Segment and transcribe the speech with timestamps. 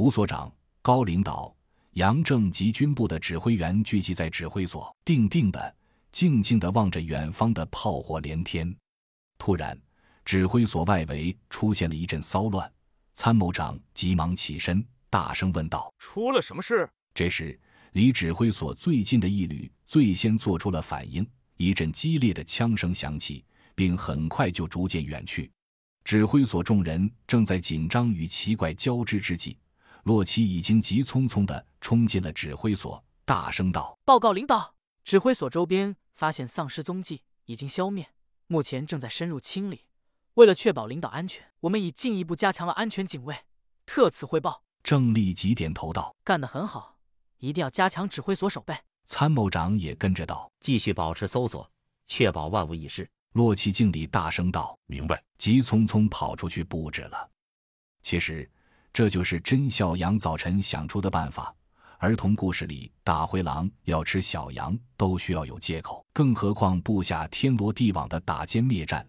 [0.00, 1.54] 吴所长、高领导、
[1.90, 5.76] 杨正及军部的指挥员聚集在指挥所，定定的、
[6.10, 8.74] 静静的望着远方的炮火连天。
[9.36, 9.78] 突然，
[10.24, 12.72] 指挥所外围出现了一阵骚乱，
[13.12, 17.60] 参谋长急忙起身，大声问道：“出了什么事？”这时，
[17.92, 21.28] 离指挥所最近的一旅最先做出了反应，
[21.58, 23.44] 一阵激烈的枪声响起，
[23.74, 25.52] 并很快就逐渐远去。
[26.04, 29.58] 指挥所众人正在紧张与奇怪交织之际，
[30.04, 38.10] 洛奇已经急匆匆地冲进了指挥所，大声道：“报告领导，指挥所周边发现丧尸踪迹，已经消灭，
[38.46, 39.86] 目前正在深入清理。
[40.34, 43.36] 为了确保领导安全，我们已进一步加强了安全警卫。
[43.84, 46.96] 特此汇报。”郑立即点头道：“干得很好，
[47.38, 48.74] 一定要加强指挥所守备。”
[49.04, 51.70] 参谋长也跟着道：“继续保持搜索，
[52.06, 57.30] 确保万无一失。”洛奇敬礼，大声道：“明白。”急匆匆跑出去布置了。
[58.02, 58.50] 其实，
[58.92, 61.54] 这就是甄小羊早晨想出的办法。
[61.98, 69.06] 儿童故事里，大灰狼要吃小羊都需要有借口，更何况布下天罗地网的打歼灭战。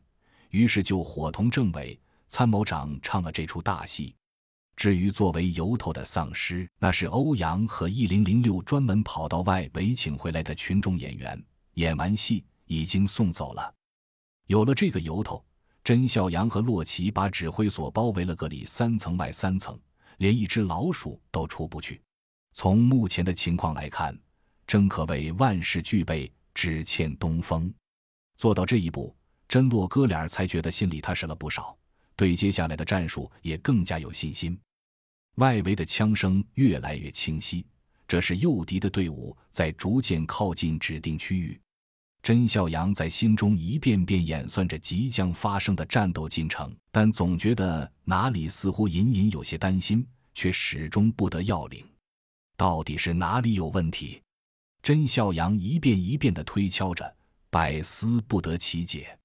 [0.49, 4.13] 于是就伙同政委、参谋长唱了这出大戏。
[4.75, 11.41] 至于作为由头的丧尸，那是欧阳和一零零六专门跑到外围请回来的群众演员，
[11.75, 13.73] 演完戏已经送走了。
[14.47, 15.41] 有了这个由头，
[15.83, 19.79] 甄孝阳和洛奇把指挥所包围了个里三层外三层，
[20.17, 21.99] 连一只老鼠都出不去。
[22.53, 24.17] 从目前的情况来看，
[24.67, 27.73] 真可谓万事俱备，只欠东风。
[28.38, 29.15] 做到这一步，
[29.47, 31.75] 甄洛哥俩才觉得心里踏实了不少，
[32.16, 34.59] 对接下来的战术也更加有信心。
[35.35, 37.66] 外围的枪声越来越清晰，
[38.07, 41.59] 这是诱敌的队伍在逐渐靠近指定区域。
[42.23, 50.05] 甄孝阳在心中一遍遍演算着即将发生的战斗进程，但总觉得哪里似乎隐隐有些担心，
[50.36, 51.83] 却始终不得要领。
[52.55, 54.22] 到底是哪里有问题？
[54.83, 57.16] 甄孝阳一遍一遍地推敲着，
[57.50, 59.18] 百思不得其解。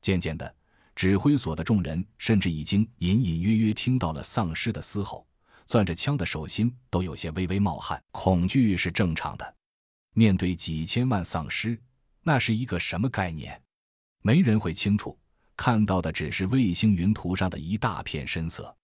[0.00, 0.54] 渐渐的，
[0.96, 5.26] 指挥所的众人甚至已经隐隐约约听到了丧尸的嘶吼，
[5.66, 8.02] 攥着枪的手心都有些微微冒汗。
[8.10, 9.54] 恐惧是正常的，
[10.14, 11.78] 面对几千万丧尸。
[12.22, 13.60] 那是一个什么概念？
[14.22, 15.18] 没人会清楚，
[15.56, 18.74] 看到的只是卫星云图上的一大片深色。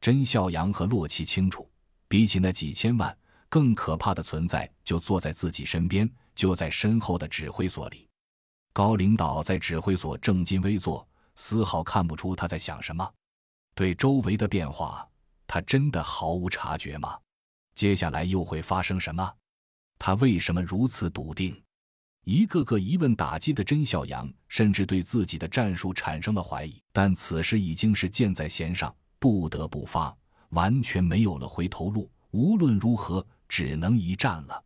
[0.00, 1.68] 甄孝阳和洛奇清楚，
[2.08, 3.16] 比起那几千万，
[3.48, 8.06] 更可怕的存在就坐在自己身边，就在身后的指挥所里。
[8.72, 13.08] 高领导在指挥所正襟危坐，丝毫看不出他在想什么。
[13.74, 15.08] 对周围的变化，
[15.46, 17.18] 他真的毫无察觉吗？
[17.74, 19.34] 接下来又会发生什么？
[19.98, 21.63] 他为什么如此笃定？
[22.24, 26.80] 一个个疑问打击的甄小杨，甚至对自己的战术产生了怀疑。
[26.90, 30.16] 但此时已经是箭在弦上，不得不发，
[30.50, 32.10] 完全没有了回头路。
[32.30, 34.64] 无论如何，只能一战了。